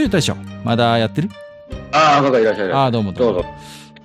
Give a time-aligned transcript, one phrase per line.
[0.00, 1.30] よい大将、まだやってる？
[1.92, 2.72] ああ、そうか、いらっしゃい。
[2.72, 3.44] ああ、どうもどうも。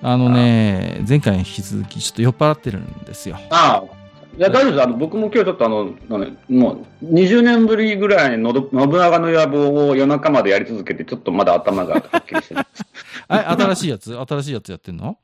[0.02, 3.38] あのね、前回に引き続き、ちょっと酔っ払ってるんですよ。
[3.50, 4.02] ああ。
[4.38, 4.84] いや、大丈夫です。
[4.84, 12.86] あの、僕も今日ちょっとあの、あのもう、20年ぶりぐらいのど信長の野望を夜中までやり続けて、ちょっとまだ頭がはっきりしてます。
[13.28, 14.18] あ新しいやつ？
[14.18, 15.18] 新しいやつやってんの？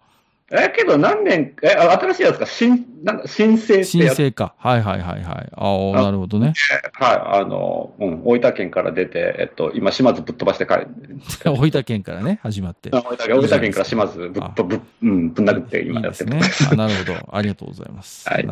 [0.50, 4.20] え、けど何年、え、あ新しいやつか、新、なんか、申請って申やつ。
[4.20, 4.56] 請か。
[4.58, 5.52] はいはいはいはい。
[5.54, 6.54] ああ、なるほどね。
[6.94, 10.88] はい、あの、うん、大分県から出て、えっと、今、島津ぶっ飛ばして帰る。
[11.44, 12.92] 大分県からね、始まって。
[12.94, 16.70] あ大分県から島津ぶっ飛ぶ、うん、ぶん殴ってい今やってるいですね。
[16.72, 17.36] あなるほど。
[17.36, 18.30] ありがとうございます。
[18.30, 18.48] はい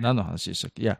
[0.00, 0.82] 何の話でしたっけ？
[0.82, 0.98] いや、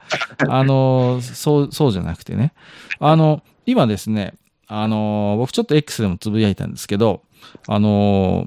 [0.48, 2.52] あの、そう、そうじゃなくてね。
[3.00, 4.34] あの、今ですね、
[4.68, 7.22] あの、僕ちょっと X でもつぶやいたんですけど、
[7.66, 8.46] あの、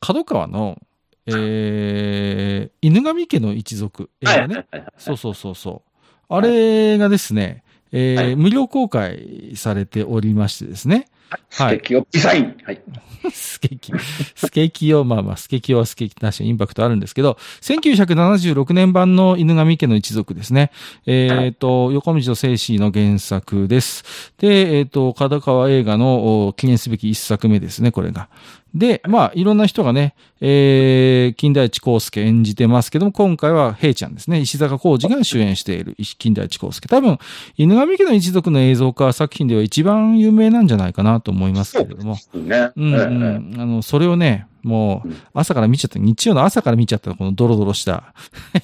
[0.00, 0.80] 角川の、
[1.26, 4.54] えー、犬神家の一族、映はい、画ね。
[4.54, 5.90] はいはいはいそうそうそうそう。
[6.28, 11.08] あれがですね、えーはい無料公開されておりましてですね。
[11.50, 12.56] スケキヨデザイン。
[12.64, 12.80] はい。
[13.32, 13.92] スケキ。
[14.34, 20.70] スケキヨ、まあまあ、スケキヨはスケキ、確かにインパクトあるんですけど、1976年版の犬神家の一族ですね。
[21.06, 24.32] えっ、と、横道聖子の原作です。
[24.38, 28.28] で、えっ、と、角川映画のお記念すべき一作目ですね、これが。
[28.74, 34.40] で、まあ、いろんな人がね、えー、金田一耕助演じてますけども、今回は平ちゃんですね。
[34.40, 36.88] 石坂浩二が主演している石金田一耕助。
[36.88, 37.18] 多分、
[37.56, 42.16] 犬神家の一族の映像化作品では一番有名なんじゃないかなと思いますけれども。
[42.34, 42.70] ね。
[42.76, 43.60] うんうええん。
[43.60, 48.14] あの、それをね、もううん、朝から見ちゃった、日曜の朝から見ちゃった、このドロドロした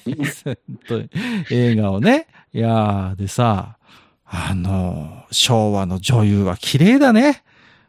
[1.51, 2.27] 映画をね。
[2.53, 3.77] いやー、でさ、
[4.25, 7.43] あの、昭和の女優は綺麗だね。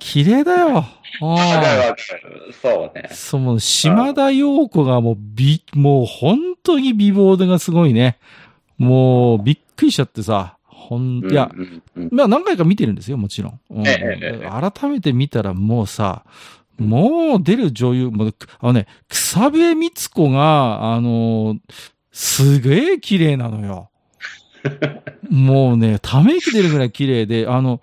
[0.07, 0.67] 綺麗だよ。
[0.67, 2.53] わかるうんわかる。
[2.61, 3.09] そうね。
[3.11, 8.17] その、島田陽子がもう美、もう本当に美貌がすごいね。
[8.77, 11.51] もう、びっくりしちゃってさ、ほん、いや、
[12.11, 13.59] まあ何回か見てるんですよ、もちろん。
[13.69, 16.23] うん改めて見たらもうさ、
[16.77, 21.57] もう出る女優、もうあのね、草笛光子が、あの
[22.13, 23.89] すげえ綺麗なのよ。
[25.29, 27.81] もうね、ため息出るぐらい綺麗で、あの、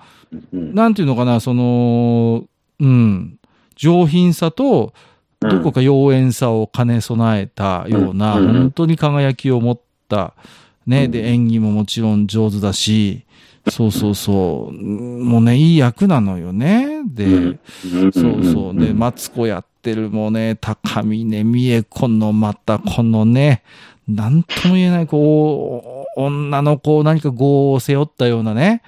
[0.53, 0.75] うん。
[0.75, 2.45] なんていうのかな、その、
[2.81, 3.39] うん、
[3.77, 4.93] 上品さと、
[5.41, 10.35] どこか妖艶さを兼ね備えたような、本当に輝きを持った、
[10.87, 11.11] ね、うん。
[11.11, 13.25] で、演技ももちろん上手だし、
[13.71, 17.03] そうそうそう、もうね、いい役なのよね。
[17.07, 17.59] で、うん。
[18.13, 18.79] そうそう。
[18.79, 23.63] で、マツコやってるもうね、高峰美恵子のまたこのね、
[24.09, 28.83] なんとも言えない、こう、女の子を何か業を背負ったようなね、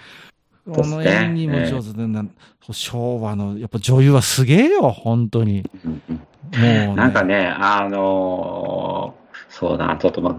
[0.71, 2.25] この演技も上手で、な
[2.71, 5.65] 昭和の、やっぱ女優はすげえよ、本当に。
[5.85, 5.99] も
[6.53, 6.95] う、ね。
[6.95, 9.26] なんかね、あのー
[9.59, 10.35] そうだな、ちょっとまあ、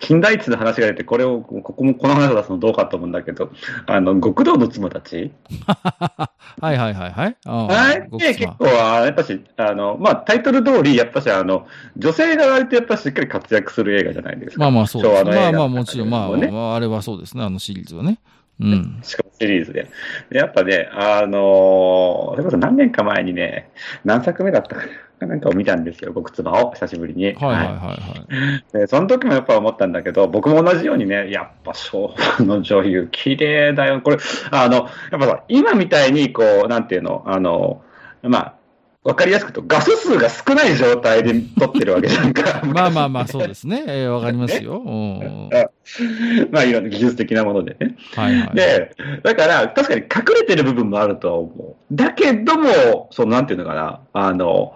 [0.00, 3.50] 近代一の話が出て、これを、ここもこの話を出すのどうかと思うんだけど、
[3.86, 5.32] あの、極道の妻たち？
[5.68, 7.36] はいはいはいはい。
[7.44, 11.66] ああれごくつまって結構、あやっぱし、あの、まあ、タイトル通り、やっぱし、あの、
[11.98, 14.62] 女性が割とやっぱしっかり活躍する映画じゃないですか。
[14.62, 15.14] まあまあそうです。
[15.14, 18.18] 昭和の映画まあまあもちろん、まあ、ねまあ、あれはそうですね、あのシリーズはね。
[18.60, 19.00] うん。
[19.04, 19.90] しかもシリーズで。
[20.30, 23.70] でやっぱね、あのーそれこそ何年か前にね、
[24.06, 24.88] 何作目だったかな、
[25.26, 27.26] なんかを見たんですよ、極妻を、久しぶりに。
[27.26, 28.78] はいはいはいはい。
[28.78, 34.00] でその時もやっぱ思ったんだけど、僕も同じようにね、やっぱ昭和の女優、綺麗だよ。
[34.00, 34.18] これ、
[34.50, 37.82] あの、やっぱさ、今みたいに、こう、なんていうの、あの、
[38.22, 38.58] まあ、
[39.04, 42.60] わかりやすくと、画素数が少ない状態で撮ってるわけじゃんか。
[42.74, 43.84] まあまあまあ、そうですね。
[43.86, 44.82] えーわかりますよ。
[46.50, 47.94] まあ、いろんな技術的なものでね。
[48.16, 48.54] いはい。
[48.54, 51.94] で、だから、確かに隠れてる部分もあるとは思う。
[51.94, 54.74] だけども、その、なんていうのかな、あの、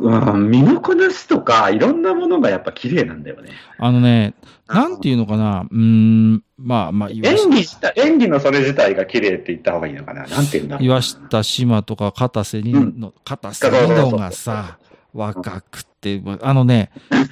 [0.00, 3.50] うん、身のこなしとか、いろんなものがやっぱ綺麗なんだよね。
[3.78, 4.34] あのね、
[4.66, 10.26] なんていうのかな、うーん、まあまあ、岩演技した、演技のそれ自体が綺麗って言った方がいいのかな。
[10.26, 10.84] なんていうんだろう。
[10.84, 14.78] 岩下島とか片瀬里の、片瀬里乃がさ、
[15.14, 16.90] 若くて、あのね、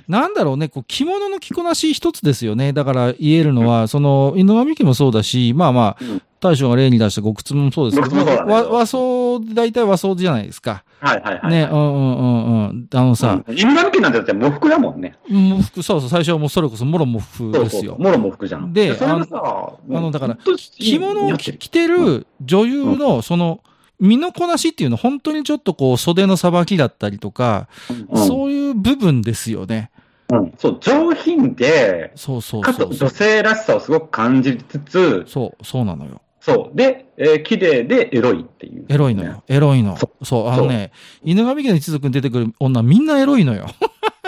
[0.08, 2.72] なんだろうね、こう着物の着こなし一つですよね。
[2.72, 10.84] だから言えるのは、その、犬神家もそうだし、まあまあうん、大将が例に出した極妻もそうですけど、ね和和装大体和装じゃないですか。
[11.00, 11.50] はいはいはい。
[11.50, 12.88] ね、うんうんうんうん。
[12.92, 15.16] あのさ、うん、犬神家なんてだって喪服だもんね。
[15.28, 17.96] 喪服、そうそう、最初はもうそれこそもろ喪服ですよ。
[17.98, 18.72] もろ喪服じゃん。
[18.72, 23.60] でそれがさ、あのだから着物を着てる女優の、その、
[24.00, 27.68] 身のこなしっていうのは本当にちょっとこう袖のさばきだったりとか、
[28.10, 29.90] うんそういう部分ですよね。
[30.30, 32.74] うんそう、上品で、そうそうか。
[32.74, 36.20] つ女性らしさをすごく感じつつ、そう、そうなのよ。
[36.40, 36.76] そう。
[36.76, 38.84] で、えー綺麗でエロいっていう。
[38.88, 39.42] エロいのよ。
[39.48, 39.96] エロいの。
[39.96, 40.92] そそう、あのね、
[41.22, 43.66] 犬神家の一族に出てくる女みんなエロいのよ。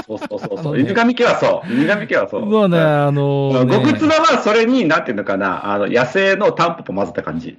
[0.07, 0.81] そうそうそうそう。
[0.81, 1.73] 犬神家はそう。
[1.73, 2.49] 犬神家はそう。
[2.49, 3.75] うわね、あのね。
[3.75, 7.51] 極妻はそれに、なんていうのかな、あの、野生のタンポポ混ぜた感じ。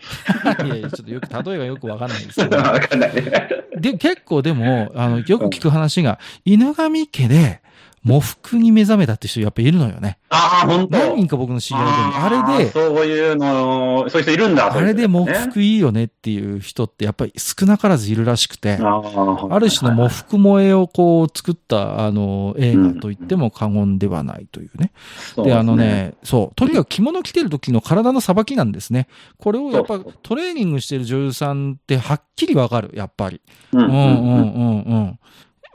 [0.65, 2.57] いやいや、ちょっとよく、例えがよくわかんないんですけど。
[2.59, 3.49] わかんないね。
[3.77, 7.61] で、結構でも、あの、よく聞く話が、犬神家で、
[8.03, 10.17] 喪服に目覚めたって人やっぱいるのよね。
[10.29, 10.97] ああ、本当。
[10.97, 14.73] 何人か僕の知り合いでも、あれで、そういうの、そういう人いるんだ。
[14.73, 24.91] あれで喪ね服いいよねっていう人ってやっぱり少なからずいるらしくて、ある種の喪服萌えをこう作ったあの映画と言っても過言ではないというね。
[25.37, 29.07] で、あのね、そう、とにかく着物着てる時の体のさばきなんですね。
[29.37, 33.41] これをやっぱトレーニングしてる女優さんってはっきりわかる、やっぱり。
[33.73, 35.19] うんうんうんうん。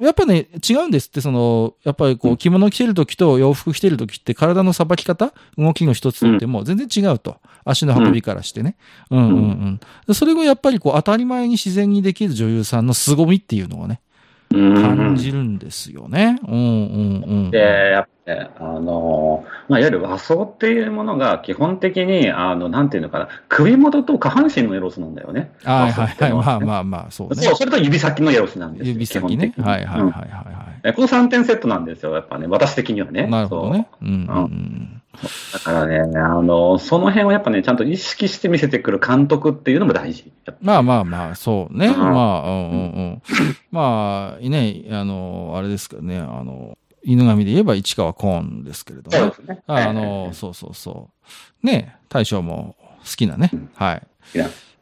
[0.01, 7.39] やっぱね、違うんですって、その、やっぱりこう、着物着てる時と洋服着てる時って体のさばき方、動きの一つってもう全然違うと。
[7.65, 8.77] 足の運びからしてね。
[9.11, 9.81] うんうんうん。
[10.07, 14.06] でそれがやっぱりこう、当たり前に自然にできる女優さんの凄みっていうのをね、うん
[14.51, 16.39] 感じるんですよね。
[16.47, 17.51] うんうんうん。
[17.51, 25.53] で、やっぱね、あのーまあ、いわゆる和装っていうものが基本的に、あの、なんていうのかな、首元と下半身のエロスなんだよね。
[25.65, 26.33] はいはいはい。
[26.33, 26.61] まああ。
[26.61, 27.55] まあまあ、そうねそう、。
[27.57, 28.93] それと指先のエロスなんですよ。
[28.93, 33.25] 指先ねはいはいはいうんはいはえこの3点セットなんですよ、やっぱね、私的にはね。
[33.27, 33.31] い。
[33.31, 33.89] なるほどね。
[34.01, 34.25] うんうんう。
[34.29, 34.96] うん
[35.53, 40.33] だからね、あの、その辺をやっぱね、ちゃんと意識して見せてくる監督っていうのも大事。
[40.61, 41.87] まあまあまあ、そうね。
[41.87, 43.23] うんまあ、うんうんうん。
[43.71, 49.33] まあ、ね、あの、あれですけどね、あの、犬神で言えば市川コーンですけれどもね。
[49.37, 49.63] そうですね。
[49.67, 51.11] あの、そうそうそ
[51.63, 51.67] う。
[51.67, 53.51] ね、大将も好きなね。
[53.75, 54.03] はい。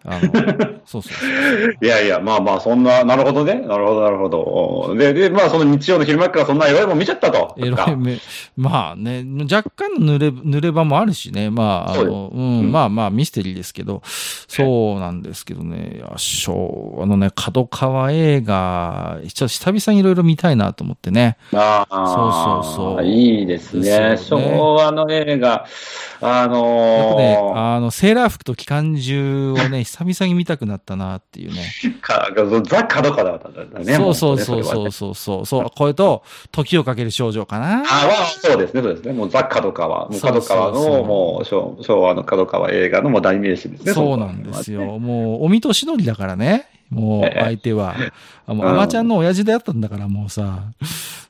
[0.06, 0.30] あの、
[0.84, 1.84] そうそう。
[1.84, 3.54] いやいや、まあまあ、そんな、なるほどね。
[3.54, 4.94] なるほど、なるほど。
[4.96, 7.54] で、で、まあ、その日曜の昼間からそんなエロいもん見ちゃったと。
[7.56, 8.18] エロい目、
[8.56, 12.68] まあね、若干の濡れ、濡れ場もあるしね、まあ、あの、ううん。
[12.68, 21.38] ん、まあまあミステリーですけど、そうなんですけどね、いや、昭和のね、角川映画、ちょっと久々にいろいろ見たいなと思ってね。
[21.54, 23.06] ああ、そうそうそう。
[23.06, 24.10] いいですね。
[24.10, 24.16] ね。
[24.18, 25.64] 昭和の映画、
[26.20, 27.74] あの、ー。
[27.76, 31.62] あの、セーラー服と機関銃をね、 久々に見たくなったなっていうね。
[32.00, 32.28] か
[32.64, 33.94] ザ・角川だったんだね。
[33.94, 37.82] そうそうもそうそうそうそう、そう、これと、時をかける少女かな。
[37.82, 39.12] ああ、そうですね、そうですね。
[39.12, 40.08] もうザ・角川。
[40.08, 43.92] もうそうそう角川そうの、もう昭昭和の角川映画のもう代名詞ですね。
[43.92, 44.98] そうなんですよ。
[44.98, 46.66] もう、お見通し通りだからね。
[46.90, 47.94] もう、相手は。
[48.46, 50.64] あもう、うんアマちゃんの親父であったんだから、もうさ。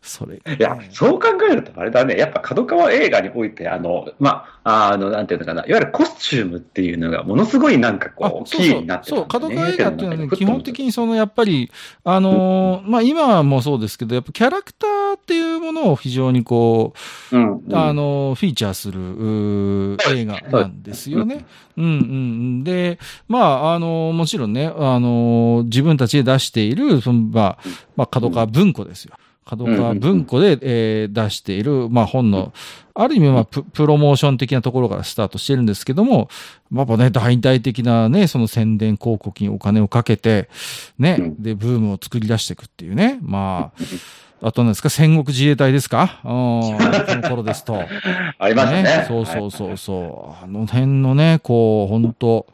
[0.04, 0.36] それ。
[0.36, 10.86] いや、そう考えると、あれだね、やっぱ角川映画において、あの、まあ、あの、なんていうのかな、いわゆるコスチュームっていうのが、ものすごいなんかあこう、キーになってそう、角川映画っていうのはね、基本的に。
[10.86, 11.70] にその、やっぱり、
[12.04, 15.03] あのーまあ、今もそうですけど、やっぱキャラクター
[15.64, 16.92] ものを非常にこ
[17.32, 21.44] う、うん、うんあの、フィーチャーする映画なんですよね。
[21.76, 22.64] うんうんうん。
[22.64, 27.58] で、まあ、あの、もちろんね、あの、自分たちで出している、その、まあ、
[27.96, 29.14] まあ、角川文庫ですよ。
[29.44, 32.52] 角川文庫で、えー出している、まあ、本の、
[32.94, 36.28] ある意味、まあプ、プロモーション的なところからスタートしてるんですけども、
[36.72, 40.48] やっぱね、大々的なね、その宣伝広告にお金をかけて、
[40.98, 43.18] ね、うんで、ブームを作り出していくっていうね。
[43.22, 43.72] ま
[44.42, 46.20] あ、あとなんですか、戦国自衛隊ですか？
[46.24, 46.30] うん、
[47.06, 47.74] その頃ですと。
[48.38, 49.04] ありましたね。
[49.08, 50.44] そうそうそうそう。
[50.44, 52.46] あの辺のね、こう、本当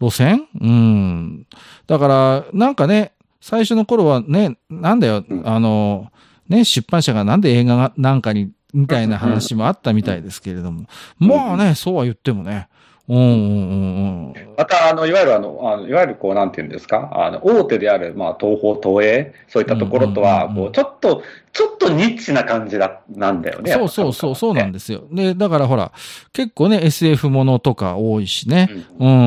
[0.00, 0.46] 路線？
[0.60, 1.46] うん。
[1.86, 6.10] だから、なんかね、最初の頃はね、なんだよ、うんあの、
[6.50, 10.86] ね、出版社がなんで映画がなんかに、みたいな話もあったみたいですけれども。
[11.18, 12.68] まあね、そうは言ってもね。
[13.08, 14.34] うんうんうんうん。
[14.56, 23.72] また、あの、いわゆるあの、あのいわゆるこう、なんていうんですか、あの、大手である、まあ、東宝、東映、そういったところとは、うんうんうんうんこう、ちょっと、ちょっとニッチな感じだ、なんだよね。
[23.72, 25.08] そうそうそう、そうなんでですよ。
[25.10, 25.90] で、だからほら、
[26.32, 28.68] 結構ね、SF ものとか多いしね。
[28.70, 28.74] す。
[29.00, 29.22] うんうんう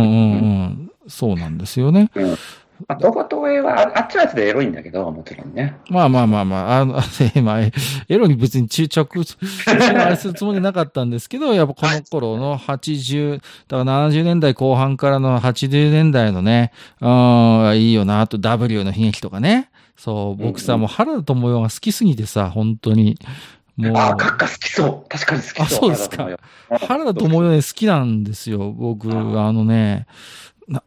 [0.86, 0.92] ん。
[1.08, 2.10] そうなんですよね。
[2.16, 2.38] うん。
[2.88, 5.78] まあ、東宝、東映は、ああっちはやつでエロいんだけど、もちろんね。
[5.90, 6.94] まあまあまあまあ、あの、
[7.44, 7.72] まあ、エ
[8.10, 9.24] ロに別に注着、
[9.68, 19.70] あれするつもりなかったんですけど、やっぱこの頃の80、だから70年代後半からの80年代のね、うん、いいよな、あと W の悲劇とかね。
[19.96, 23.18] そう、僕さ、うんうんもう原田智代が好きすぎてさ、本当に。
[23.78, 25.10] もう、ああ、閣下好きそう。
[25.10, 25.66] 確かに好きそう。
[25.66, 26.28] あそうですか
[26.70, 29.10] 原田智代ね、好きなんですよ、僕。
[29.12, 30.08] あのね、
[30.68, 30.84] な、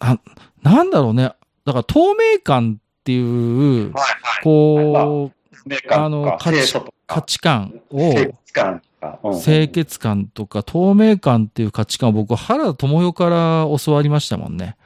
[0.00, 0.18] な、
[0.62, 1.32] なんだろうね。
[1.64, 4.00] だから透明感っていう、は
[4.40, 9.18] いこう、メーカーとかあの価値価か、値観を、清潔感とか。
[9.22, 14.76] うん清潔感とか透明感っていう価値観を僕、原田智代から教わりましたもんね。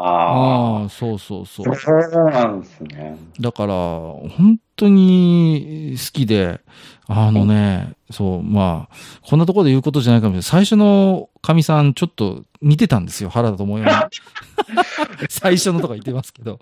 [0.00, 1.76] あああ、そうそうそうあ。。
[1.76, 3.18] そうなんですね。
[3.40, 6.60] だから、本当に好きで、
[7.08, 10.42] あのね、そう、まあ、こんなところで言うことじゃないかもしれない。
[10.44, 14.10] 最初の神さん、ちょっと似てたんですよ、原田智代に。
[15.28, 16.60] 最初のとか言ってますけど。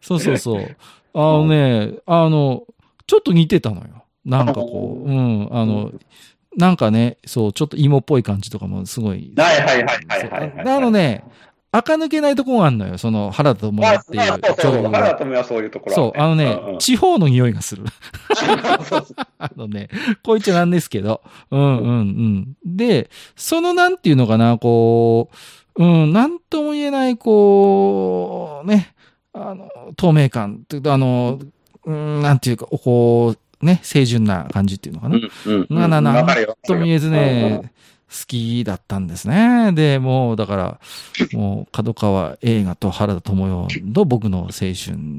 [0.00, 0.76] そうそうそう。
[1.14, 2.64] あのね、あの、
[3.06, 4.04] ちょっと似てたのよ。
[4.24, 5.92] なんかこう、うん、あの、
[6.56, 9.32] なんかね、そう、ちょっと芋っぽい感じとかもすごい。
[9.36, 11.24] はいはいはいはいはいはいそうあのね、
[11.76, 17.84] 垢抜けないとこがあるのよ、その原田智まあ、代っていう原田智也はそういうところそう、あのね、うんうん地方の匂いがする。
[19.38, 19.88] あのね、
[20.22, 21.22] こいつなんですけど。
[21.50, 22.56] うんうんうん。
[22.64, 25.30] で、そのなんていうのかな、こ
[25.76, 28.94] う、うん、なんとも言えない、こう、ね、
[29.32, 31.38] あの、透明感っていうか、あの、
[31.84, 35.16] うん、なんていうか、こう、ね、清純な感じっていうのかな。
[35.16, 35.30] うん
[35.70, 35.78] うん。
[35.78, 36.24] ななな
[36.66, 37.72] とも言えずね、
[38.14, 39.72] 好きだったんですね。
[39.72, 40.80] で、もう、だから、
[41.32, 44.74] もう、角川映画と原田智代の僕の青春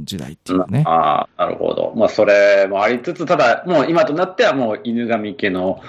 [0.05, 0.83] 時代っていうね。
[0.87, 1.93] ああ、なるほど。
[1.95, 5.81] まあ、それもありつつ、ただ、もう今となってはもう犬神家の、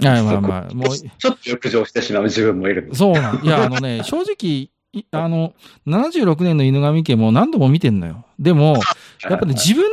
[0.00, 2.88] まあまあ、もう、ちょっと浴場してしまう自分もいる。
[2.94, 3.44] そうなん。
[3.44, 5.52] いや、あのね、 正直、いあの、
[5.86, 8.24] 76年の犬神家も何度も見てんのよ。
[8.38, 8.80] でも、
[9.28, 9.88] やっぱね、自分の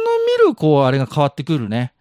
[0.45, 1.91] 見る、こう、あれが変わってくるね。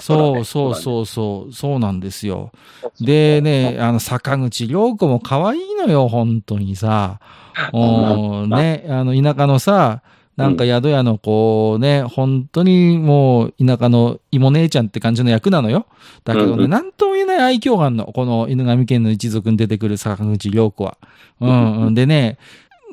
[0.00, 2.52] そうそうそうそう、そうなんですよ。
[3.00, 7.20] でね、あの、坂口良子も可愛いのよ、本当にさ。
[7.72, 10.02] おーね、あの、田舎のさ、
[10.36, 15.86] なんか宿屋のこうね、本当にもう田舎の妹姉ちゃんって感じの役なのよ。
[16.24, 18.06] だけどね、なんとも言えない愛嬌があるの。
[18.06, 20.96] この犬神家の一族に出てくる坂口良子は。
[21.40, 21.94] うん、うん。
[21.94, 22.38] でね、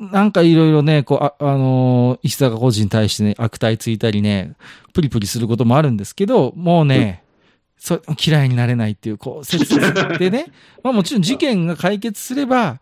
[0.00, 4.54] なんかいろいろね、こう、あ、あのー石坂浩二に対してね、悪態ついたりね、
[4.94, 7.22] プリプリすることもあるんですけど、もうね、
[7.76, 10.46] そ嫌いになれないっていう、こう、切々でね、
[10.82, 12.80] まあもちろん事件が解決すれば、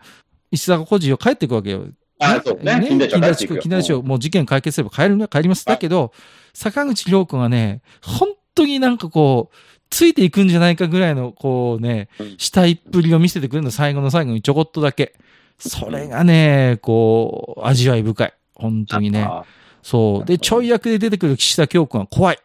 [0.52, 1.86] 石坂浩二を帰っていくわけよ。
[2.20, 2.86] あそうね。
[2.88, 3.62] 金田一は帰っていくよ。
[3.62, 5.64] 金田一をもう事件解決すれば帰る、帰ります。
[5.66, 6.12] だけど、
[6.54, 9.56] 坂口良子がね、本当になんかこう、
[9.90, 15.14] ついていくんじゃないかぐらいの、こうねうん、死体っぷりを見せてくれるの、最後の最後にちょこっとだけ。
[15.58, 18.32] それがね、こう、味わい深い。
[18.54, 19.22] 本当にね。
[19.22, 19.44] あ
[19.82, 20.24] そう。
[20.24, 22.38] で、ちょい役で出てくる岸田京子が怖い。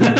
[0.00, 0.14] ね、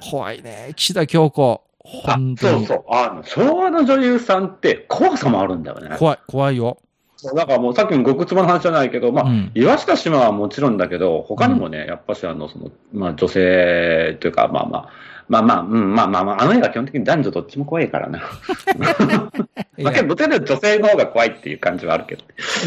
[0.10, 0.72] 怖いね。
[0.76, 1.62] 岸田京子。
[1.84, 2.66] あ本当に。
[2.66, 2.94] そうそう。
[2.94, 5.96] あの、昭和の女優さんって怖さもあるんだよね。
[5.98, 6.78] 怖い、怖いよ。
[7.16, 14.88] そうだからもうさっきの極妻の話じゃないけど、まあ、うん岩下島はもちろんだけど、他にもね、やっぱしあの、その、まあ女性というか、まあまあ、
[15.28, 18.20] まあまあ、うん、まあまあまあ、あの映画基本的に男女どっちも怖いからな。
[19.78, 22.22] まあけど、どっちかというと女性の方が怖いっていう感じはあるけど。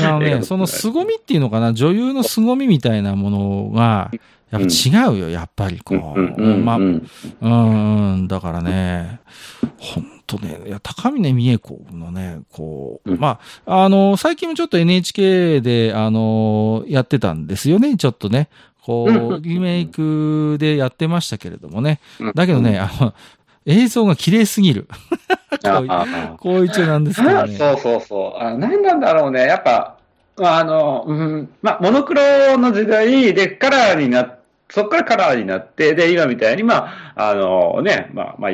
[0.06, 4.12] あのね、 その凄みっていうのかな、女優の凄みみたいなものが、
[4.51, 6.20] やっぱ違うよ、やっぱりこう。
[6.20, 7.01] うんうんまあ、う
[7.42, 7.48] う
[8.18, 9.20] んだからね、
[9.78, 18.50] ほんとね、いや、高峰美恵子のね、こう、うんまあ、あの、最近もちょっと NHK で、あの、やってたんですよね、ちょっとね。
[18.89, 22.00] こう、リメイクでやってましたけれどもね。
[22.19, 23.13] うんだけどね、あの、
[23.67, 24.88] 映像が綺麗すぎる。
[26.39, 27.55] こう一応なんですけどね。
[27.55, 28.43] そうそうそう。
[28.43, 29.41] あ何なんだろうね。
[29.41, 29.98] やっぱ、
[30.38, 34.39] まあ、あの、うん、まあ、モノクロの時代でカラーになっ
[34.72, 38.51] そこからカラーになって、で、今みたいに、まあ、あのね、まあ、まあ、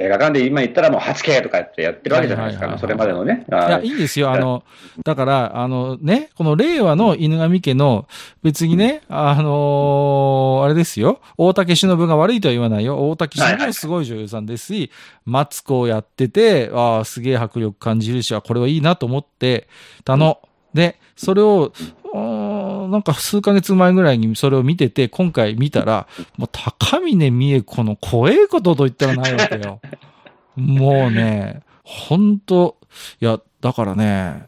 [0.00, 3.44] 映画館で今言ったらもう 8K とかやってやってるわけじゃないですか、それまでのね。
[3.46, 4.30] いや、あいいんですよ。
[4.30, 4.64] あの、
[5.04, 8.08] だから、あのね、この令和の犬神家の、
[8.42, 11.20] 別にね、あのーあれですよ。
[11.36, 13.10] 大竹しのぶが悪いとは言わないよ。
[13.10, 14.90] 大竹しのぶもすごい女優さんですし、
[15.26, 19.68] マツコをやってて、ああ、すげえ迫力感じるし、あこれはいいなと思って
[20.04, 20.40] たの。
[20.72, 21.72] で、それを、
[22.14, 22.49] うーん
[22.88, 26.06] なんか数ヶ月前ぐらいにそれを見てて、今回見たら、
[26.36, 29.80] もう高峰美恵子の怖えことと言ったらないわけよ。
[30.56, 32.76] もうね、ほんと、
[33.20, 34.46] いや、だからね、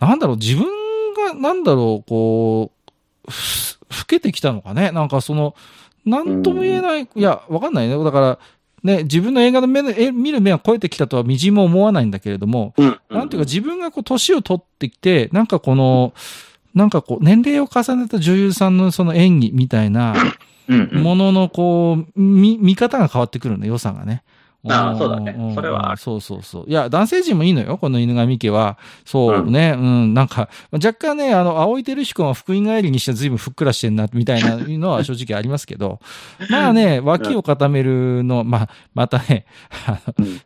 [0.00, 0.66] なんだろう、自分
[1.14, 2.72] が、なんだろう、こ
[3.26, 4.90] う、ふ老けてきたのかね。
[4.90, 5.54] なんかその、
[6.04, 8.02] なんとも言えない、いや、わかんないね。
[8.02, 8.38] だから、
[8.82, 16.12] ね、自分の映画の目の、え見る目は超えてきたとはみじんも思わないんだけれども、うんなんていうか自分がこう年を取ってきて、なんかこの、
[16.74, 20.14] なんかこう年齢を重ねた女優さんのその演技みたいな
[20.68, 24.22] もののこう、見、見方が変わってくるの、良さがね。
[24.68, 25.32] ああそうだね。
[25.32, 26.00] んそれはある。
[26.00, 26.64] そうそうそう。
[26.66, 28.78] いや、男性陣もいいのよ、この犬神家は。
[29.04, 36.00] そうね、うん、なんか、若干ね、あの、青井照彦は福音帰りにして随分ふっくらしてんな、みたいな のは正直ありますけど、
[36.50, 39.46] まあね、脇を固めるの、まあ、またね、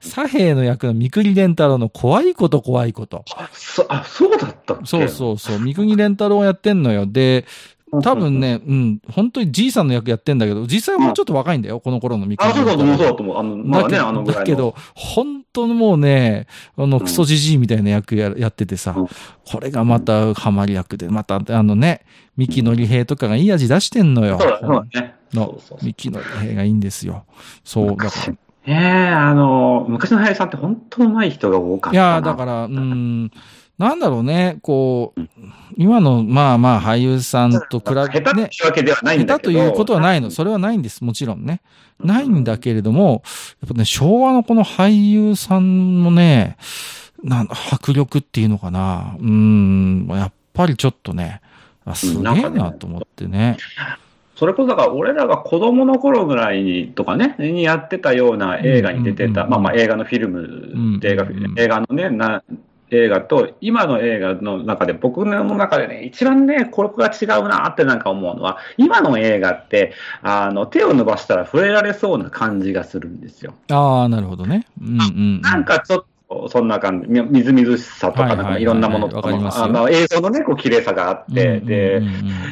[0.00, 2.60] 左兵の役の三国連太郎の怖いこと。
[2.60, 3.24] 怖いこと。
[3.36, 4.86] あ、そあそうだったっけ？
[4.86, 7.06] そうそうそう、三国連太郎やってんのよ。
[7.06, 7.44] で、
[8.02, 13.38] 多分ね、うん、本当にじいさんの役やってんだけど、実際もうちょっと若いんだよ、この頃の三国あ、そうだと思う、そうだうと思う。
[13.38, 14.40] あの、まあね、あのぐらいの。
[14.40, 19.08] だけど、本当にもうね、あの、クソじじいみたいな役ややっててさ、うん
[19.50, 22.04] これがまたハマり役で、また、あのね、
[22.36, 24.38] 三木のり平とかがいい味出してんのよ。
[24.38, 25.14] そうだ、そうだね。
[25.32, 27.24] の三木のり平がいいんですよ。
[27.64, 28.34] そう、だから。
[28.66, 32.08] ええあの、昔の俳優さんって本当上手い人が多かったな。
[32.08, 33.30] いやー、だから、うん、
[33.78, 35.20] なんだろうね、こう、
[35.76, 39.52] 今の、まあまあ、俳優さんと比べて、下手ってね、いうわけではないんだけど。
[39.52, 40.32] 下手ということはないの。
[40.32, 41.04] それはないんです。
[41.04, 41.60] もちろんね。
[42.02, 43.22] ないんだけれども、
[43.62, 46.56] やっぱね、昭和のこの俳優さんのね、
[47.22, 49.16] なん迫力っていうのかな。
[49.18, 51.40] うーん、やっぱりちょっとね、
[51.84, 53.56] あすげえなと思ってね。
[54.34, 61.16] それこそだから、俺らが子供の頃ぐらいにとかね、にやってたような映画に出てた、まあまあ映画のフィルム、映
[61.68, 62.42] 画のね、な、
[62.90, 69.92] 映画と、今の映画の中で、僕の中でね、一番ね、これが違うなってなんか思うのは、今の映画って、
[70.22, 73.54] あの、手を伸ばしたら触れられそうな感じがするんですよ。
[73.70, 74.66] ああ、なるほどね。
[74.80, 75.04] うんうんう
[75.38, 75.40] ん。
[75.40, 76.04] なんかちょっ
[76.48, 82.02] と、そんな感じ、みみずみずしさとか、なんかいろんなものとかあの映像のね、こう綺麗さがあって、うんで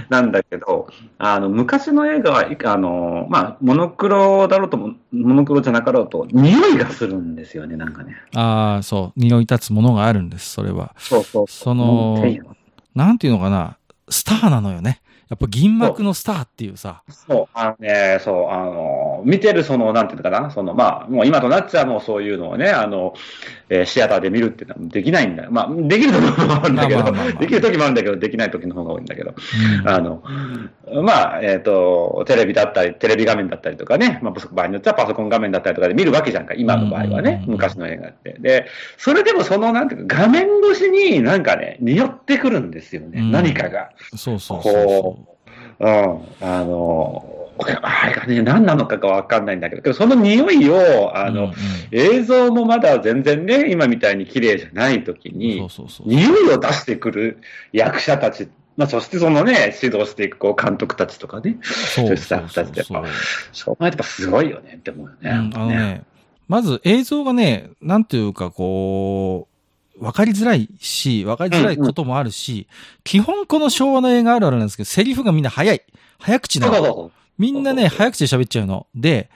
[0.08, 0.88] なんだけど、
[1.18, 8.16] あの、昔の映画は、いあの、まあ、モノクロだろうとも、モノクロじゃなかろうと、匂いがするんですよね、なんかね。
[8.34, 9.20] ああ、そう。
[9.20, 10.94] 匂い立つものがあるんです、それは。
[10.98, 11.46] そうそう。
[11.48, 12.22] その
[12.94, 13.76] なんていうのかな。
[14.08, 15.00] スターなのよね。
[15.28, 17.02] やっぱ銀幕のスターっていうさ。
[17.08, 23.14] そう、あのね、そう、あの、見てるその、なんていうのかな、その、まあ、もう今となっちゃもうそういうのをね、あの、
[23.68, 25.50] えーシアターで見るっていうのはできないんだよ。
[25.50, 27.40] まあ、できる時もあるんだけど、まあまあまあまあ。
[27.40, 29.34] できる時もあるんだけど、できない時の方が多いんだけど、
[29.80, 29.88] うん。
[29.88, 30.22] あの、
[31.02, 38.36] まあ、えっ、と、テレビだったり、テレビ画面だったりとかね、まあ、場合によってはパソコン画面だったりとかで見るわけじゃんか、今の場合はね、うん昔の映画って。
[38.38, 38.66] で、
[38.98, 43.32] それでもその、なんていうか、画面越しになんかね、匂ってくるんですよね、うん。
[43.32, 43.90] 何かが。
[44.14, 45.15] そうそうそうそこう、
[45.80, 45.88] うん、
[46.40, 51.12] あの、あれがね、何なのかがわかんないんだけど、けどその匂いを、う。
[51.14, 51.54] あの、うんうん
[51.92, 56.08] 映像もまだ全然ね、今みたいに綺麗じゃない時そうに、そうそう。
[56.08, 57.38] 匂いを出してくる
[57.72, 63.08] 役者たち、まあ、そしてそのね、指導していくこう監督たちとかね、そうスタッフたちってやっぱ
[63.52, 65.30] そうやっぱすごいよねって思うよね。
[65.30, 66.02] うんあのね、
[66.48, 69.55] まず映像がね、なんていうかこう、
[69.98, 72.66] わかりづらいし、わかりづらいこともあるし、
[73.04, 75.82] 基本この昭和の映画あるあるなんですけど、セリフがみんな早い。
[76.18, 77.10] 早口なの。
[77.38, 78.86] みんなね、早口で喋っちゃうの。
[78.94, 79.30] で、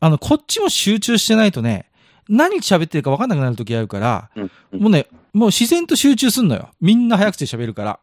[0.00, 1.86] あの、こっちも集中してないとね、
[2.28, 6.70] 何喋ってるかわかんなくなる時あるから、うんうんもうね、もう自然と集中すんのよ。
[6.80, 8.00] みんな早口で喋るから。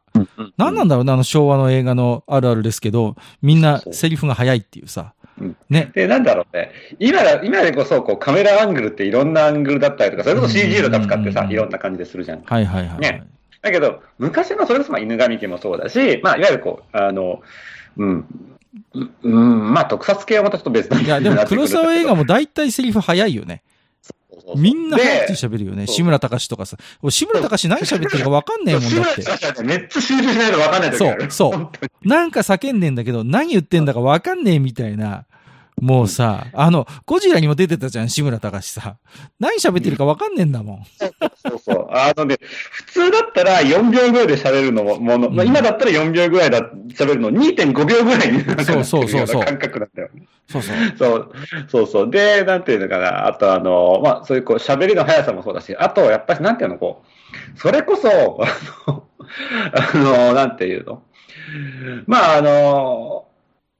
[0.57, 5.57] 何なんだろうね、あの昭和の映画のあるあるですけど、みんなセリフが早いっていうさうん。
[5.69, 5.91] ね。
[5.93, 6.71] で、なんだろうね。
[6.99, 12.41] 今だ、今でこそ、こう、カメラアングルっていろんなアングルだったりとか、それこそ CG とか使ってさ、うんいろんな感じでするじゃん。
[12.43, 12.99] はいはいはい。
[12.99, 13.23] ね
[13.61, 17.41] だけど、昔のそれこそ、まあ、犬神家もそうだし、まあ、いわゆるこう、あの、
[17.97, 18.25] うん、
[18.93, 23.61] ううん、まあ、特撮系はまたちょっと別ないや、でも黒沢映画も大体セリフ早いよね。
[24.55, 25.87] みんな早口で喋るよね。
[25.87, 26.77] 志村隆とかさ。
[27.01, 29.53] 俺、志村隆何喋ってるかわかんねえもんだって。
[29.53, 29.63] て。
[29.63, 31.31] めっちゃ集中しないと分かんない時ある。
[31.31, 31.69] そうそう
[32.07, 35.25] なんか叫んでんだけど、何言ってんだかわかんねえみたいな。
[35.81, 38.97] もうさ、あの、ゴジラにも出てたじゃん、志村隆さ。
[39.39, 40.85] 何喋ってるかわかんねえんだもん。
[41.35, 41.87] そうそう。
[41.91, 42.37] あのね、
[42.71, 46.61] 普通だったら4秒ぐらいで喋るのも、もの、まあ、うん今だったら4秒ぐらいだ、
[46.93, 50.27] 喋るの2.5秒ぐらいになってるよそうそうそうそううな感覚なんだよね。
[50.49, 50.77] そうそう。
[50.97, 51.31] そう、
[51.67, 52.11] そうそう。
[52.11, 53.27] で、なんていうのかな。
[53.27, 57.03] あと、あの、まあ、そういうこう、喋りの速さもそうだし、あと、やっぱり、なんていうの、こ
[57.55, 59.03] う、それこそ、あの、
[59.73, 61.03] あの、なんていうの。
[62.07, 63.25] まあ、あの、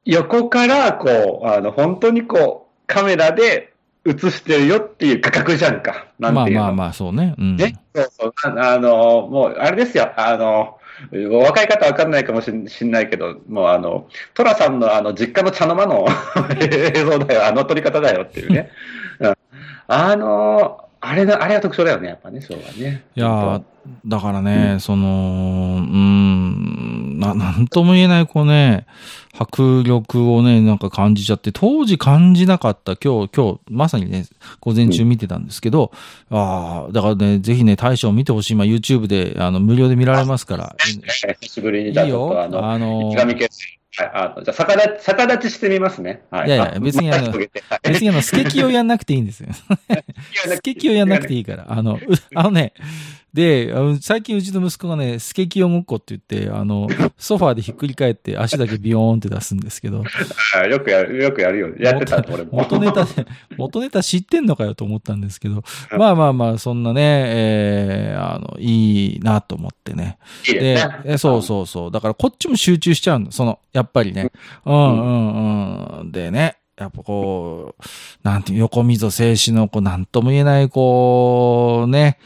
[0.05, 3.73] 横から、こう、あの、本当にこう、カメラで
[4.05, 6.07] 映してるよっていう価格じゃんか。
[6.19, 6.61] なんていうの。
[6.61, 7.35] まあまあまあ、そうね。
[7.37, 7.55] うん。
[7.55, 8.33] ね、そうそう。
[8.59, 10.11] ああの、もう、あれですよ。
[10.17, 10.77] あの、
[11.11, 16.05] 若い方はわかんないかもしんしんないけど、もうあの、トラさんのあの、実家の茶の間の
[16.59, 17.45] 映像だよ。
[17.47, 18.69] あの撮り方だよっていうね。
[19.19, 19.33] うん、
[19.87, 23.03] あの、あれが、あれが特徴だよね、やっぱね、昭和ね。
[23.15, 23.61] いやー
[24.05, 26.92] だからね、その、うーん、
[27.23, 28.85] な、なんとも言えない、こうね、
[29.37, 34.27] 迫力をね、なんか感じちゃって、当時感じなかった、今日、今日、まさにね、
[34.59, 35.91] 午前中見てたんですけど、
[36.29, 38.55] ああ、だからね、ぜひね、大将見てほしい。
[38.55, 40.75] まあ、YouTube で、あの、無料で見られますから。
[40.79, 42.41] 久しぶりいいに、じゃあちょっとよ。
[42.43, 43.57] あの、あの池上決
[43.95, 46.23] はい、あのじゃあ逆立ち、逆立ちしてみますね。
[46.31, 46.47] はい。
[46.47, 49.49] いやいやあ別にあの別にあの、スケキをやんなくていいんですよ。
[50.33, 51.65] スケキをやんなくていいから。
[51.69, 51.99] あの、う
[52.33, 52.73] あのね、
[53.33, 61.69] で、あの最近うちの息子がね、スケキヨごっこって言って、あの、 ソファーでひっくり返って足だけビヨーンって出すんですけど、はいよくやる、よくやるよ。
[61.79, 62.51] やってた、俺も。
[62.53, 63.25] 元ネタで、
[63.57, 65.63] 元ネタ知ってんのかよと思ったんですけど、
[65.97, 70.19] まあまあまあ、そんなね、えー、あの、いいなと思ってね。
[70.47, 70.89] いいでね。
[71.05, 71.91] えそうそうそう。
[71.91, 73.31] だからこっちも集中しちゃうの。
[73.31, 74.31] その、やっぱりね。
[74.65, 76.11] うんうんうん。
[76.11, 76.57] でね。
[76.75, 77.83] やっぱこう、
[78.23, 82.17] なんていう、横溝静止の、こう、なんとも言えない、こう、ね、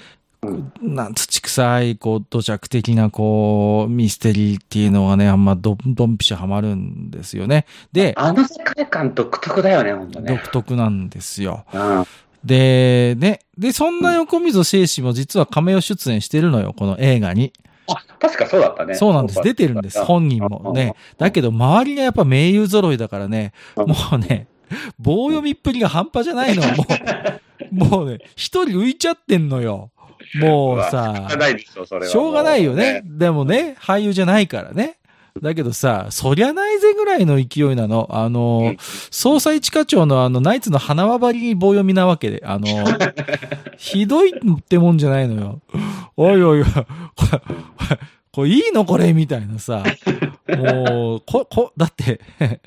[0.82, 7.65] なん、土臭い、こう、土着的な、こう、ミステリーっていうのがね、あんまど、どんぴしゃはまるんですよね。
[7.91, 10.32] で、あの世界観独特だよね、ほんとね。
[10.32, 11.65] 独特なんですよ。
[11.73, 12.06] うん。
[12.43, 17.52] で、ね、で、そんな横溝静止も実は亀尾出演してるのよ、この映画に。
[17.88, 18.95] あ、確かそうだったね。
[18.95, 19.41] そうなんです。
[19.41, 20.04] 出てるんです。
[20.04, 20.95] 本人もね。
[21.17, 24.47] だけど、周りがやっぱ名優揃いだからね、うんもうね、
[25.00, 26.62] 棒読みっぷりが半端じゃないの。
[26.62, 26.86] も
[27.71, 29.91] う、もうね、一人浮いちゃってんのよ。
[30.35, 32.11] もうさが、ないでしょ、それは。
[32.11, 33.01] しょうがないよね。。
[33.05, 34.97] でもね、俳優じゃないからね。
[35.41, 38.07] だけどさ、そりゃないぜぐらいの勢いなの。
[38.11, 38.77] あの、うん
[39.11, 42.67] 捜査一課長のあの、ナイツの花輪張りに棒読みなわけで、あの、
[43.77, 45.61] ひどいってもんじゃないのよ。
[46.15, 46.81] おいおいおい、 こ
[47.31, 47.41] れ、
[48.31, 49.83] これいいのこれみたいなさ。
[50.47, 52.21] もう、こ、こ、だって、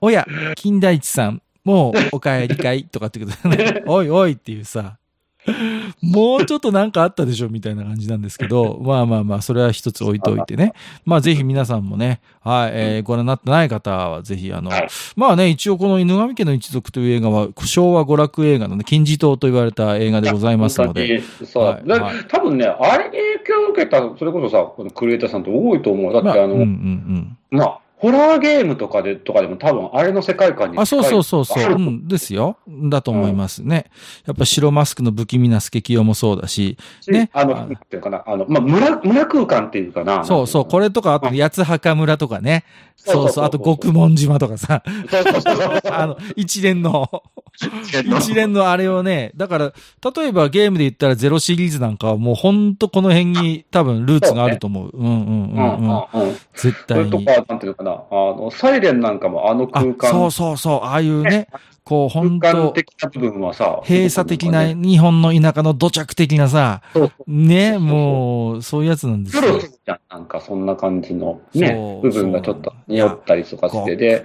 [0.00, 3.82] おや、金田一さん、もうお帰りかいとかってことだね。
[3.86, 4.98] おいおいっていうさ。
[6.02, 10.72] もうちょっとなんかあったでしょみたいな感じなんですけど、 まあまあまあ、それは一つ置いといてね。
[11.04, 21.64] まあぜひ皆さんもね、はい、えーご覧になってない方はぜひあの、はいまあね、一応この犬神家の一族という映画は昭和娯楽映画のね、金字塔と言われた映画でございますので、そう。
[21.64, 26.12] はいだはい多分ね、あれに影響を受けた、それこそさ、このクリエイターさんって多いと思う。
[26.12, 27.58] だって、まあ、あの、うんうんうん。
[27.58, 31.72] まあ、ホラーゲームとかで、とかでも多分、あれの世界観にあ、そうそうそうそう。
[31.72, 32.58] うん、ですよ。
[32.68, 33.86] だと思いますね。
[34.26, 36.76] やっぱ白マスクの不気味なスケキヨもそうだし、
[37.08, 40.22] ねあの、あなんていうかな、あの、まあ、村、村空間っていうかな。
[40.26, 42.64] そうそう、これとか、あと八つ墓村とかね。
[42.96, 44.82] そうそうあと極門島とかさ。
[45.90, 47.08] あの、一連の、
[47.94, 49.72] えっと一連のあれをね、だから、
[50.14, 54.90] 例えばゲームで言ったらゼロシリーズなんかはもうほんとこの辺に多分ルーツがあると思う。
[54.92, 56.08] うんうんううんんうん。
[56.12, 56.36] うんうん。
[56.54, 57.10] 絶そ対に。
[57.10, 61.48] れとか、なんていうのかな、あの、サイレンなんかもあのあ空、間、そうそうそう、ああいうね、
[61.84, 69.42] こう本当的な部分はさ、閉鎖的な日本の田舎の土着的なさ、そうね、もう、そういうやつなんですよ。
[69.42, 69.58] プロ。
[69.60, 74.24] じゃん、なんかそんな感じのね部分がちょっと匂ったりとかして、で、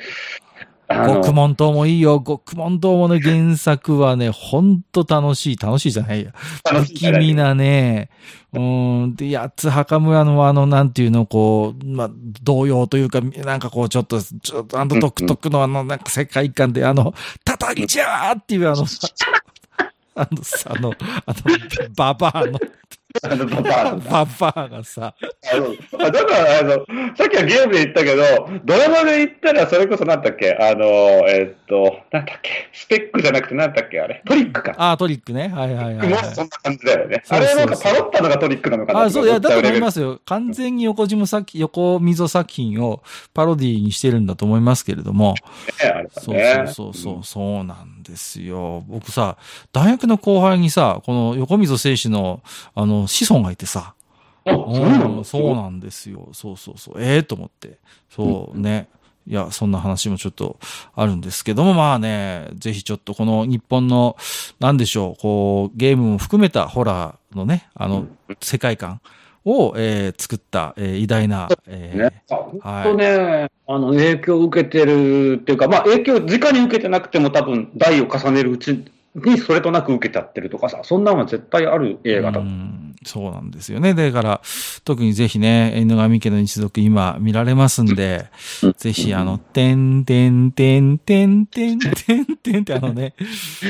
[0.92, 2.20] あの極門島もいいよ。
[2.20, 5.56] 極門島もね、原作はね、ほんと楽しい。
[5.56, 6.32] 楽しいじゃないや。
[6.34, 8.10] 不気味なね、
[8.54, 17.14] うん、で、八つ墓村のあの、なんていうの、こう、まあ、動揺というか、なんかこう、ちょっと、ちょっと、あの独特のあの、なんか世界観で、あの、
[17.46, 19.08] 叩きじゃーっていうあの、さ
[20.16, 20.92] あのさ、あの、
[21.28, 21.36] あの、
[21.96, 22.60] ババアの、
[23.24, 25.16] あのパターンババアがさ、
[25.52, 28.24] あのあだから、あの、さっきはゲームで言ったけど、
[28.64, 30.86] ドラマで言ったら、それこそなんだっけ、あの、
[31.28, 34.76] えっと、なんだっけ、スペックじゃなくてなんだっけ、あれ、トリックか。
[34.78, 35.48] ああ、トリックね。
[35.48, 36.36] はいはいはい、もうはい。
[36.36, 37.24] そんな感じだよね。
[37.26, 39.02] そうそうそうあれなんかパロったのがトリックなのかな。
[39.02, 40.20] あそう、いや、だと思いますすよ。
[40.26, 43.02] 完全に横島作品、横溝作品を
[43.34, 45.34] パロディにしてるんだと思いますけれども。
[45.82, 46.54] ね、あれはそうね。
[46.54, 48.84] そうそうそう、そうなんですよ。
[48.88, 49.38] 僕さ、
[49.72, 52.42] 大学の後輩にさ、この横溝正史の、
[52.76, 53.94] あの、子孫がいてさ、
[54.46, 56.30] うんのそうなんですよ。
[56.34, 56.96] そうそうそう。
[57.02, 57.78] ええと思って。
[58.10, 58.90] そうね。
[59.28, 60.58] いや、そんな話もちょっと
[60.96, 64.18] あるんですけども、まあね、ぜひちょっとこの日本の、
[64.60, 68.08] なんでしょう、こう、ゲームも含めたホラーのね、あの、
[68.42, 69.02] 世界観
[69.50, 72.24] を、えー作った、えー偉大な、えーね。
[72.30, 78.86] あ本当ね、あの、影響を受けてるっていうか、まあ、影響を直に受けてなくても多分、代を重ねるうち
[79.16, 82.40] にそれとなく受けちゃってるとかさ、そんなのは絶対ある映画だ。
[82.40, 83.94] うんそうなんですよね。
[83.94, 84.42] だから、
[84.84, 88.28] 特にぜひね、犬神家の一族今見られますんで、
[88.78, 93.14] ぜひあの、てんてんてんてんてんてんてんってあのね、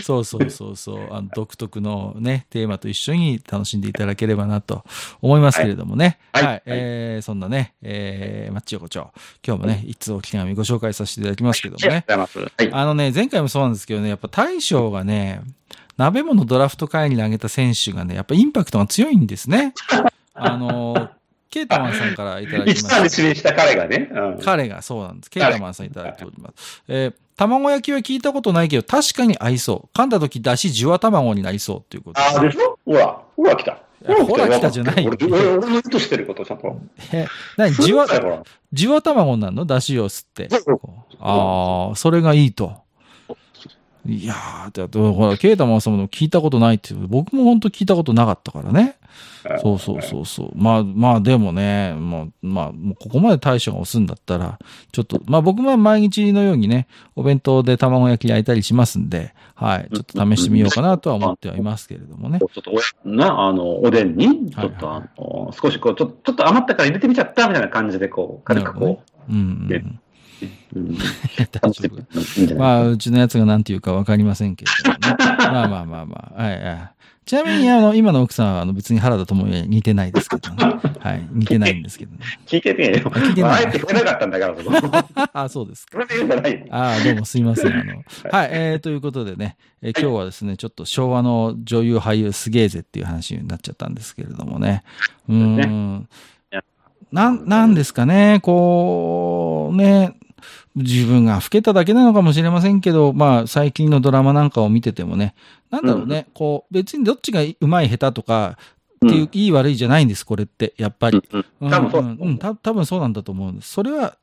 [0.04, 4.84] そうそうそうそう、あの独特のね、テーマと一緒に楽しんでいただければなと
[5.22, 6.18] 思いますけれどもね。
[6.34, 6.46] は。
[6.46, 9.12] はいいえー、そんなね、えー、マッチ横丁、
[9.46, 12.04] 今日もね、一通お手紙ご紹介させていただきますけどもね。
[12.08, 12.64] ありがとうございます。
[12.64, 12.82] はい。
[12.82, 15.42] あのね、前回もそうなんですけどね、やっぱ大将がね、
[16.00, 19.74] 鍋物ドラフト会に投げた選手がね、やっぱインパクトが強いんですね。
[20.34, 21.10] あの、
[21.50, 24.10] ケータマンさんからいただきま一番で指名した彼がね。
[24.12, 25.30] うん彼がそうなんです。
[25.30, 26.84] ケータマンさんいただいております。
[26.88, 29.98] えー卵焼きは聞いたことないけど、確かに合いそう。
[29.98, 32.78] 噛んだ時、だし、じゅわ卵になりそうっていうことああ、でしょ？
[32.86, 33.78] ほら、ほら来た。
[34.06, 36.78] ほら来たじゃないよ俺、俺俺の意図してることちゃんと。
[37.14, 37.74] え、何？
[37.76, 38.06] じわ
[38.74, 39.64] じわ卵になるの？
[39.66, 40.50] だしを吸って。
[41.22, 42.74] ああ、それがいいと。
[44.10, 48.96] いやー、だってほら、ケータマンさんも聞いたことないっていう、僕も本当聞いたことなかったからね。
[49.62, 50.52] そうそうそうそう。
[50.56, 54.60] まあまあでもね、もう、まあ、もうここまで大将が押すんだったら、
[54.92, 62.40] ちょっと、まあ僕も毎日のようにね、お弁当で卵焼き焼いたりしますんで、はい、ちょっと試してみようかなとは思ってはいますけれどもね。
[62.40, 62.82] ちょっと親
[63.16, 70.00] な、あの、おでんに、ちょっと、はいあの、少しこう、ちょちょっと余ったから入れてみちゃったみたいな感じで、こう、軽くこうんうんでうん。
[70.46, 70.98] う、うん、
[71.62, 72.56] 大丈夫。
[72.56, 75.16] まあ、うちのやつが何て言うかわかりませんけれどもね。
[75.38, 76.44] まあまあまあまあ。
[76.44, 76.92] はいはい。
[77.30, 80.80] ちなみに、あの、今の奥さんは、あの、別に原田智也に似てないですけどね。
[81.00, 81.28] はい。
[81.32, 82.26] 似てないんですけどね。
[82.48, 83.12] 聞いてねえよ。
[83.12, 85.30] 聞いてないあえて触れなかったんだから、そこ。
[85.34, 86.00] あ、そうですか。
[86.72, 87.72] ああ、どうもすいません。
[87.72, 94.82] あの、はい、えー、ということでね、えー今日はですね、ちょっと昭和の女優俳優すげえぜっていう話になっちゃったんですけれどもね。
[95.28, 96.10] うーん。
[97.12, 100.16] なん、なんですかね、こう、ね、
[100.76, 105.36] 自分が老けただけなのかもしれませんけど、まあ、最近のドラマなんかを見ててもね、
[105.70, 108.58] なんだろうね、こう、別にどっちがうまい下手とか、
[109.06, 111.24] っていう、いい悪いじゃないんです、これって、やっぱり。
[111.32, 113.72] うんうん多分そううんうん、た多分そうなんだと思うんです。
[113.72, 114.18] それは、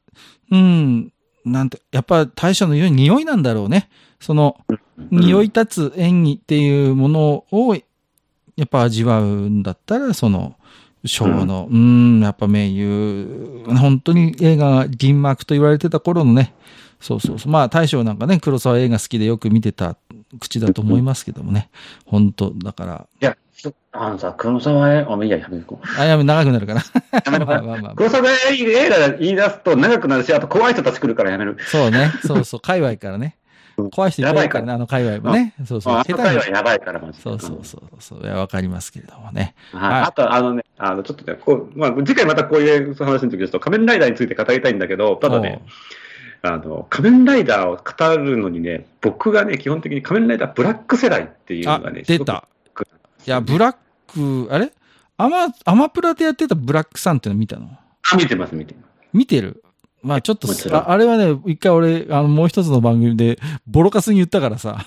[0.51, 1.13] うん、
[1.45, 3.89] なんて、やっぱ大将の言う匂いなんだろうね。
[4.21, 4.59] その、
[5.11, 7.75] 匂い立つ演技っていうものを、
[8.57, 10.57] やっぱ味わうんだったら、その、
[11.07, 16.55] 昭和の、うん、やっぱ名優、本当に映画が銀幕と言われてた頃のね、
[17.01, 17.53] そうそうそう。
[17.53, 19.97] まあ、大将なんかね、黒沢映画好きでよく見てた
[20.41, 21.71] 口だと思いますけどもね。
[22.05, 23.37] 本当だから、いや、
[23.93, 26.01] あのさ、黒沢へ、あ、いいや、やめとこう。
[26.01, 26.83] あ、やめ、長くなるかな。
[27.25, 27.97] やめとこまあまあまあう。
[27.97, 31.57] 黒沢映画言い出すと長くなるし、あと怖い人たち来るからやめる。
[31.67, 32.13] そうね。
[32.27, 32.61] そうそう。
[32.61, 33.37] 界隈からね。
[33.91, 35.55] 怖い人いっぱいいるからね、あの界隈もね。
[35.67, 35.95] そうそう。
[35.95, 36.47] あの下手に回は。
[36.47, 38.23] やばいから、マジでそうそうそうそう。
[38.23, 39.55] いや、わかりますけれどもね。
[39.73, 45.63] はいはいあと、あのね、あの、ちょっとね、こう、まあ、次回またこういう話の時ですと、仮面ライダーについて語りたいんだけど、ただね、
[46.43, 52.47] あの、仮面ライダーを語るのにね、僕がね、基本的に仮面ライダーブラック世代っていうあのがね、、出た。
[53.27, 54.73] いや、ブラック、あれ？
[55.19, 57.71] アマ、アマプラでやってたブラックさんっての見たの？
[58.13, 58.87] あ、見てます、見てます。
[59.13, 59.65] 見てる？
[60.03, 64.79] まあちょっとあ、あれはね、一回俺、あの、もう一つの番組で、ボロカスに言ったからさ、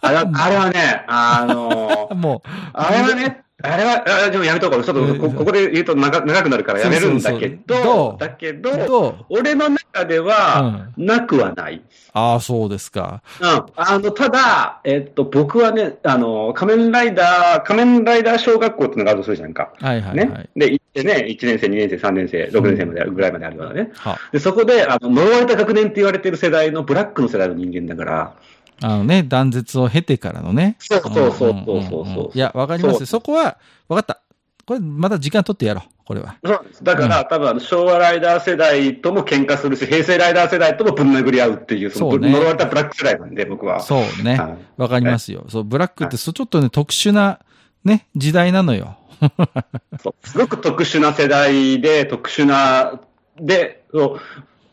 [0.00, 4.84] あれはあれはね、あの もう、あれはね、あれは、あでもやめとこう。
[4.84, 9.24] ちょっとこ、ここで言うと長長くなるからやめるんだけそうそうそうどどう、だけど、どう？
[9.28, 11.80] 俺の中では、なくはない。
[12.12, 13.22] ああ、そうですか。
[13.40, 13.64] うん。
[13.76, 19.72] あの、ただ、えっと、僕はね、あの、仮面ライダー、仮面ライダー小学校っていうのがあるとするじゃんか。
[19.80, 20.28] はいはいはい。
[20.28, 20.48] ね。
[20.56, 23.90] で、行ってね、1年生、2年生、3年生、6年生までぐらいまであるようなね。
[23.94, 24.18] は。
[24.32, 28.34] で、そこで、あの、呪われた学年って言われてる世代のブラックの世代の人間だから、
[28.80, 30.76] あのね、断絶を経てからのね。
[30.78, 33.06] そうそうそうそううんうんうんそうそういや、わかりますそうよ。
[33.06, 33.58] そこは、
[33.88, 34.20] わかった。
[34.66, 35.90] これ、また時間取ってやろう。
[36.04, 36.36] これは。
[36.44, 36.66] そう。
[36.82, 43.80] だから、多分あの昭和ライダー世代とも喧嘩するし、平成ライダー世代ともぶん殴り合うっていう、そうね呪われたブラック世代なんで、僕は。
[43.80, 44.56] そうねはい。
[44.76, 45.44] わかりますよ。
[45.48, 47.40] そう、ブラックって、そうちょっとね、特殊な、
[47.84, 48.98] ね、時代なのよ。
[50.02, 53.00] そうすごく特殊な世代で、特殊な、
[53.40, 54.20] で、そう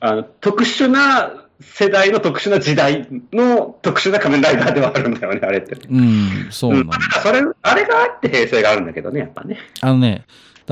[0.04, 5.76] あの特殊な世代の特殊な時代の特殊な仮面ライダーではあるんだよね、あれって。
[5.90, 6.98] うん、そうなんうんだ。
[7.22, 9.58] それ、あれがあって平成があるんだけどね、やっぱね。
[9.82, 10.26] あのね、だ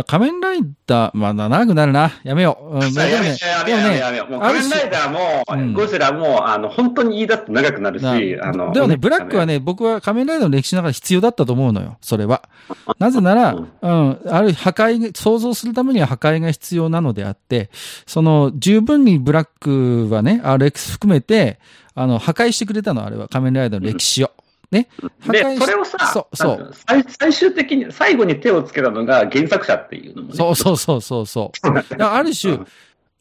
[0.04, 2.12] 仮面ライダー、まあ、長くなるな。
[2.24, 2.76] やめよう。
[2.76, 4.40] うん、やめねやめでもねやめよう。
[4.40, 8.72] 仮面ライダーも、うんゴジラも、あの、本当に言い出すと長くなるし、なあの。
[8.74, 12.44] でもね、ブラックはね、僕は仮面ライダーの歴史の中で必要だったと思うのよ、それは。
[13.00, 17.70] なぜなら、ううんん、ある破壊が、想像するためには破壊が必要なのであって、
[18.06, 21.60] その、十分にブラックはね、RX 含めて、
[21.96, 24.32] あの、破壊してくれたの、あれは仮面ライダーの歴史を。
[24.72, 24.88] ね。
[25.20, 30.32] 破で、それをさ、そう、そうの最最終的に、最後に手をつけたのが原作者っていうのもう。
[30.32, 30.38] ね。
[30.38, 31.74] そうそうそうそうそう。
[31.74, 32.60] だからある種、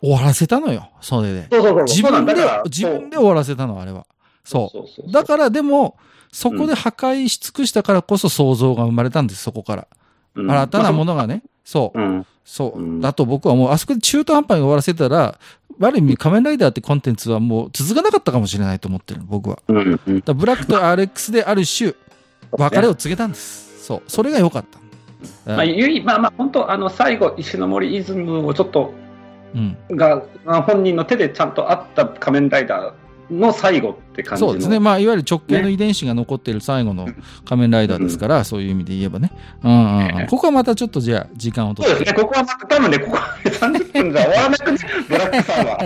[0.00, 1.48] 終わらせたのよ、それで。
[1.50, 1.84] そうそうそう。
[1.84, 2.34] 自分で
[2.64, 4.06] 自分で終わらせたの、あれは。
[4.44, 4.76] そう。
[4.76, 5.96] そうそうそうだからでも、
[6.32, 9.82] そこで破壊し尽くしたからこそ想像が生まれたんです、そこから。
[9.82, 11.42] うん新たなものがね。
[11.68, 12.00] そう。
[12.00, 12.26] うん。
[12.46, 12.82] そうう。
[12.82, 15.38] んだと僕はもう、あそこで中途半端に終わらせたら、
[15.80, 19.58] ある意味仮面ライダーってコンテンツはもう続かなかったかもしれないと思ってる、僕は。
[19.68, 20.00] だかうん。
[20.06, 20.22] うん。
[20.24, 21.92] らブラックと RX である種、
[22.52, 23.84] 別れを告げたんです。
[23.84, 24.02] そう。
[24.06, 24.64] それが良かっ
[25.44, 25.52] た。
[25.52, 28.94] まあ、ゆい、まあまあ、本当、あの、最後、石森イズムをちょっと、
[29.54, 29.76] うん。
[29.90, 32.92] が、まあ本人の手でちゃんとあった仮面ライダー
[33.30, 34.50] の最後って感じの。
[34.50, 34.80] そうですね。
[34.80, 37.08] まあ、いわゆる直系の遺伝子が残っている最後の
[37.44, 39.32] 仮面ライダーですから、そういう意味で言えばね。
[39.62, 40.26] うんうんうん。
[40.26, 41.96] ここはまたちょっとじゃあ、時間を取って。
[41.96, 42.22] そうですね。
[42.22, 45.78] ここはまた多分ね、ここは30終わらなくね、ブラックさんは。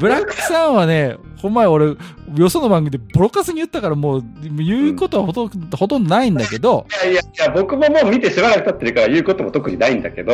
[0.00, 1.96] ブラックさんはね、ほんまに俺、
[2.34, 4.24] よその番組でボロカスに言ったからもう、
[4.58, 10.32] 言うことはほと,、ほとんどないんだけど、いやいやいや、僕ももう見てしばらく経ってるから言うことも特にないんだけど、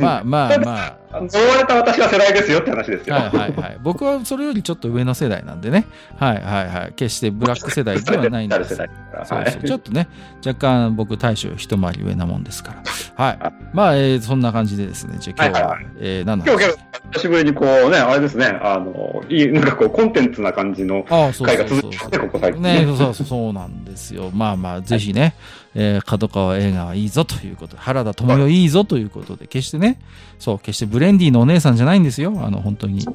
[0.00, 3.16] まあまあまあ、追われた私は世代ですよって話ですよ。
[3.16, 3.78] はいはいはい。
[3.82, 5.86] 僕はそれよりちょっと上の世代なんでね。
[6.16, 6.92] はいはいはい。
[6.94, 8.76] 決してブラック世代ではないんです。
[8.76, 8.88] そう
[9.24, 9.38] そう。
[9.38, 10.08] はいちょっとね、
[10.46, 12.74] 若干僕、大将一回り上なもんですか
[13.16, 13.24] ら。
[13.24, 13.38] はい。
[13.72, 22.54] まあ、えーそんな感じでですね、じゃあ今日は、はいはいえー何の今日、話今日久しぶりにこうね、あれですね、あの、いい、なんかこう、コンテンツな感じのああ、そう回がそうそうそ続いてね、ここ最う。
[22.54, 24.30] 近ね、そうそうそうなんですよ。
[24.32, 25.34] まあまあ、ぜひね、
[25.74, 30.00] えー角川映画はいいぞということで、原田知世いいぞということで、決してね、
[30.38, 32.32] そう、決してブレンディのお姉さんじゃないんですよ。
[32.42, 33.06] あの、本当に。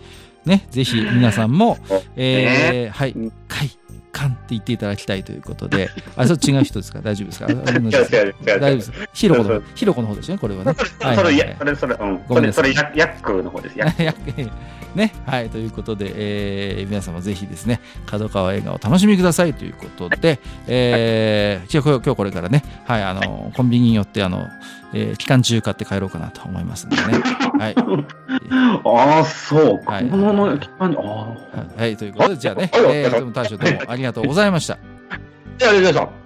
[0.46, 1.78] ね、ぜひ皆さんも、
[2.18, 3.70] えーはいうん、快
[4.14, 7.02] 感って言っていただきたいということで、 あ、それ違う人ですか？
[7.02, 7.48] 大丈夫ですか？
[7.52, 8.92] 大丈夫です。
[9.14, 10.74] ひろこのひろこの方ですね、これはね。
[10.78, 12.20] それ、それ、それ、それ、うん。
[12.30, 13.78] それ、それ、ヤヤックの方です。
[13.78, 14.04] ヤック
[14.42, 14.48] や
[14.96, 24.48] ね、はい、ということで、えー皆様ぜひですね、角川映画を楽しみくださいということで、えー、じゃあ今日今日これからね、はい、あの、コンビニによって、あの、
[24.94, 27.04] えー期間中買って帰ろうかなと思いますんでね。
[27.60, 27.76] はい。
[28.86, 29.90] ああ、そう。
[29.90, 31.36] はいこのまま、あ
[31.78, 31.82] あ。
[31.82, 34.78] はい、ということで、じゃあね、はいえー、どうも大将どうもありがとうございました。
[35.58, 36.23] じゃあ、じゃあ、じゃあ。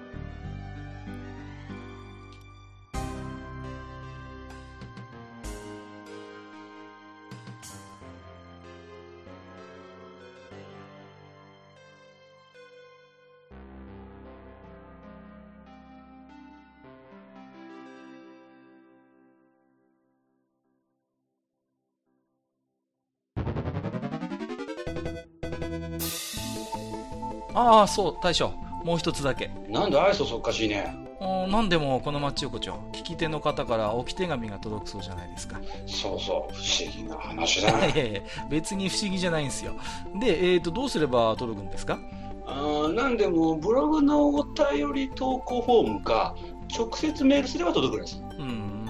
[27.68, 28.52] ああ、そう、大将。
[28.84, 29.50] もう一つだけ。
[29.70, 30.96] なんで愛想そっかしいね。
[31.20, 35.60] うんなんでもこの町横丁、聞き手の方から置き手紙が届くそうじゃないですか。
[35.88, 39.74] そうそう、不思議な話だ いやいや別に不思議じゃないんですよ。
[40.20, 41.98] で、えーと、どうすれば届くんですか？
[42.46, 46.36] あーなんでも、ブログのお便り投稿フォームか、
[46.78, 48.22] 直接メールすれば届くんです。
[48.38, 48.88] うん。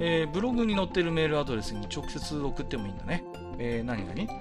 [0.00, 3.22] えーブログに載ってるメールアドレスに直接送ってもいいんだね。
[3.58, 4.40] えー、何々